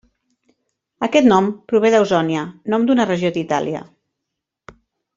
Aquest 1.07 1.27
nom 1.33 1.49
prové 1.73 1.93
d'Ausònia, 1.97 2.47
nom 2.75 2.89
d'una 2.91 3.07
regió 3.13 3.33
d'Itàlia. 3.39 3.87